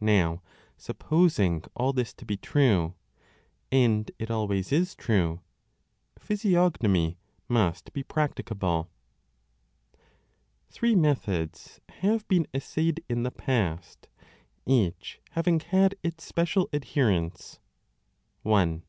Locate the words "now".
0.00-0.40